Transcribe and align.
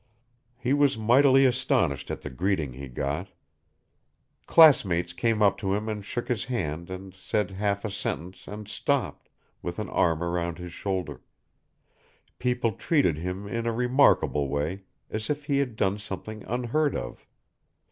He 0.57 0.73
was 0.73 0.97
mightily 0.97 1.45
astonished 1.45 2.09
at 2.09 2.21
the 2.21 2.31
greeting 2.31 2.73
he 2.73 2.87
got. 2.87 3.27
Classmates 4.47 5.13
came 5.13 5.43
up 5.43 5.59
to 5.59 5.75
him 5.75 5.87
and 5.87 6.03
shook 6.03 6.27
his 6.27 6.45
hand 6.45 6.89
and 6.89 7.13
said 7.13 7.51
half 7.51 7.85
a 7.85 7.91
sentence 7.91 8.47
and 8.47 8.67
stopped, 8.67 9.29
with 9.61 9.77
an 9.77 9.89
arm 9.91 10.23
around 10.23 10.57
his 10.57 10.73
shoulder; 10.73 11.21
people 12.39 12.71
treated 12.71 13.19
him 13.19 13.47
in 13.47 13.67
a 13.67 13.71
remarkable 13.71 14.49
way, 14.49 14.85
as 15.11 15.29
if 15.29 15.45
he 15.45 15.59
had 15.59 15.75
done 15.75 15.99
something 15.99 16.43
unheard 16.47 16.95
of. 16.95 17.27